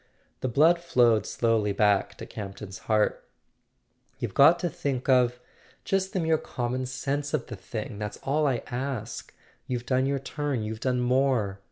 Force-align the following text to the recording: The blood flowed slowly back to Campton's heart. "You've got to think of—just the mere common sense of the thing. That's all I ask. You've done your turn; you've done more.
The 0.39 0.47
blood 0.47 0.79
flowed 0.79 1.27
slowly 1.27 1.73
back 1.73 2.15
to 2.17 2.25
Campton's 2.25 2.79
heart. 2.89 3.23
"You've 4.17 4.33
got 4.33 4.57
to 4.61 4.67
think 4.67 5.07
of—just 5.07 6.13
the 6.13 6.19
mere 6.19 6.39
common 6.39 6.87
sense 6.87 7.35
of 7.35 7.45
the 7.45 7.55
thing. 7.55 7.99
That's 7.99 8.17
all 8.23 8.47
I 8.47 8.63
ask. 8.71 9.31
You've 9.67 9.85
done 9.85 10.07
your 10.07 10.17
turn; 10.17 10.63
you've 10.63 10.79
done 10.79 11.01
more. 11.01 11.59